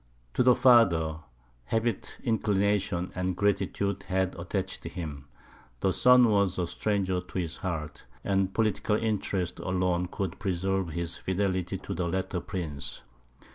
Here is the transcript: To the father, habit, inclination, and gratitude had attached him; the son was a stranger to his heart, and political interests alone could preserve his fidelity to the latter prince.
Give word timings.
To 0.33 0.41
the 0.41 0.55
father, 0.55 1.17
habit, 1.65 2.17
inclination, 2.23 3.11
and 3.13 3.35
gratitude 3.37 4.01
had 4.07 4.33
attached 4.33 4.83
him; 4.83 5.27
the 5.81 5.93
son 5.93 6.27
was 6.27 6.57
a 6.57 6.65
stranger 6.65 7.21
to 7.21 7.37
his 7.37 7.57
heart, 7.57 8.07
and 8.23 8.51
political 8.51 8.95
interests 8.95 9.59
alone 9.59 10.07
could 10.07 10.39
preserve 10.39 10.87
his 10.89 11.17
fidelity 11.17 11.77
to 11.77 11.93
the 11.93 12.07
latter 12.07 12.39
prince. 12.39 13.03